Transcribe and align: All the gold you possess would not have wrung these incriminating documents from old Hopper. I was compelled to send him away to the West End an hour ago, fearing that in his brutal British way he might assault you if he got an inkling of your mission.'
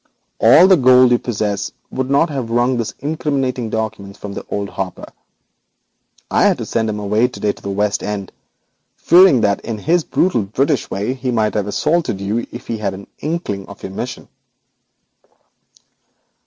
All 0.39 0.65
the 0.67 0.77
gold 0.77 1.11
you 1.11 1.19
possess 1.19 1.71
would 1.91 2.09
not 2.09 2.31
have 2.31 2.49
wrung 2.49 2.75
these 2.77 2.95
incriminating 3.01 3.69
documents 3.69 4.17
from 4.17 4.35
old 4.49 4.69
Hopper. 4.69 5.05
I 6.31 6.45
was 6.47 6.49
compelled 6.49 6.57
to 6.57 6.65
send 6.65 6.89
him 6.89 6.97
away 6.99 7.27
to 7.27 7.39
the 7.39 7.69
West 7.69 8.01
End 8.01 8.11
an 8.11 8.21
hour 8.21 8.23
ago, 8.25 8.33
fearing 8.95 9.41
that 9.41 9.61
in 9.61 9.77
his 9.77 10.03
brutal 10.03 10.41
British 10.41 10.89
way 10.89 11.13
he 11.13 11.29
might 11.29 11.55
assault 11.55 12.09
you 12.09 12.47
if 12.51 12.65
he 12.65 12.79
got 12.79 12.95
an 12.95 13.05
inkling 13.19 13.67
of 13.67 13.83
your 13.83 13.91
mission.' 13.91 14.27